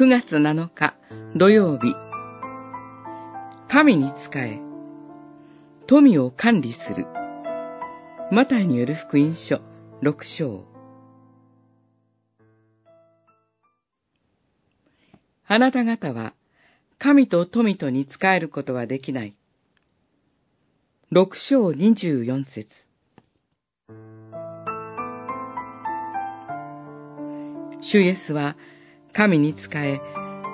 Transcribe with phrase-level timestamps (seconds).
[0.00, 0.94] 9月7日
[1.36, 1.94] 土曜日。
[3.68, 4.58] 神に仕え
[5.86, 7.06] 富を管理する。
[8.32, 9.60] マタイによる福音書
[10.02, 10.64] 6章。
[15.46, 16.32] あなた方は
[16.98, 19.36] 神と富とに仕えることはできない。
[21.12, 22.68] 6章24節。
[27.82, 28.56] 主イエスは
[29.12, 30.00] 神に仕え、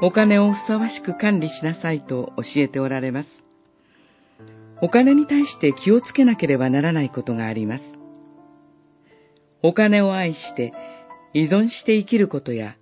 [0.02, 3.29] お金をふさわしく管理しなさいと教えておられます。
[4.82, 7.84] お金に対して気をつけなければならないことがあります。
[9.62, 10.73] お金を愛して
[11.32, 12.77] 依存して生きることや、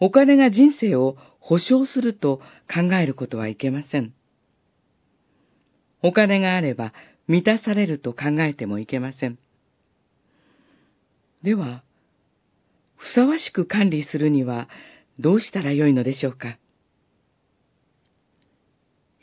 [0.00, 2.40] お金が人生を保証すると
[2.72, 4.12] 考えることはいけません。
[6.02, 6.92] お金があれば
[7.26, 9.38] 満たされると考えてもいけません。
[11.42, 11.82] では、
[13.08, 14.68] ふさわしく管理するには
[15.18, 16.58] どうしたらよいのでしょうか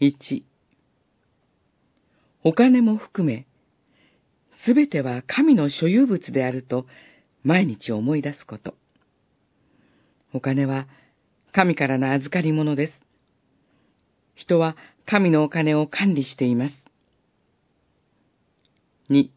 [0.01, 0.41] ?1
[2.43, 3.45] お金も含め、
[4.65, 6.87] すべては神の所有物であると
[7.43, 8.73] 毎日思い出すこと。
[10.33, 10.87] お金は
[11.51, 12.93] 神からの預かり物です。
[14.33, 16.75] 人は神のお金を管理しています。
[19.11, 19.29] 2.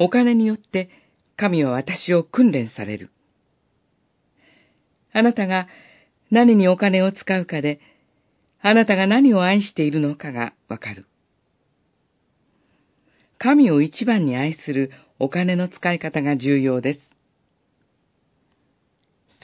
[0.00, 0.90] お金によって
[1.36, 3.10] 神は私を訓練される。
[5.12, 5.68] あなたが
[6.30, 7.80] 何にお金を使うかで、
[8.60, 11.06] あなたが何を愛しているのかがわかる。
[13.38, 17.00] 神を一番に愛するお金の使い方が重要です。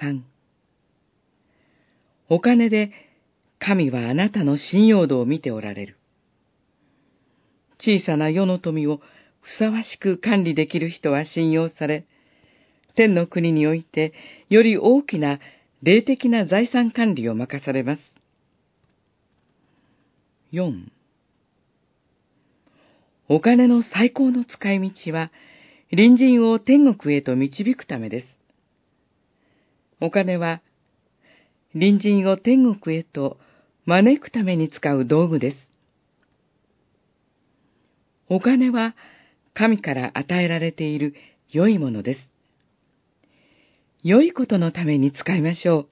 [0.00, 0.20] 3.
[2.28, 2.92] お金で
[3.58, 5.96] 神はあなたの信用度を見ておられる。
[7.80, 9.00] 小さな世の富を
[9.48, 12.04] ふさわしく管理できる人は信用され、
[12.94, 14.12] 天の国において
[14.50, 15.40] より大きな
[15.82, 18.02] 霊的な財産管理を任されます。
[20.52, 20.88] 4.
[23.30, 25.30] お金の最高の使い道は、
[25.90, 28.26] 隣人を天国へと導くためです。
[30.00, 30.60] お金は、
[31.72, 33.38] 隣人を天国へと
[33.86, 35.56] 招くために使う道具です。
[38.28, 38.94] お金は、
[39.58, 41.16] 神から与えられている
[41.50, 42.30] 良いものです。
[44.04, 45.88] 良いことのために使いましょう。